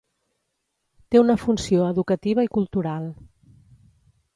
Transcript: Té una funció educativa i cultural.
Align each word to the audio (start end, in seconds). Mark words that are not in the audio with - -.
Té 1.11 1.21
una 1.25 1.37
funció 1.43 1.85
educativa 1.91 2.49
i 2.49 2.53
cultural. 2.61 3.09